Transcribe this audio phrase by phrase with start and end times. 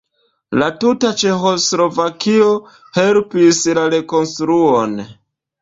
[0.61, 2.49] La tuta Ĉeĥoslovakio
[2.97, 4.99] helpis la rekonstruon.